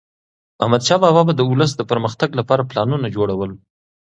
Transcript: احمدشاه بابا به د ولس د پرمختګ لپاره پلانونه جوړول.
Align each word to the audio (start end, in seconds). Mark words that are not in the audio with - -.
احمدشاه 0.63 0.99
بابا 1.03 1.21
به 1.27 1.33
د 1.35 1.41
ولس 1.51 1.71
د 1.75 1.81
پرمختګ 1.91 2.29
لپاره 2.39 2.67
پلانونه 2.69 3.07
جوړول. 3.15 3.51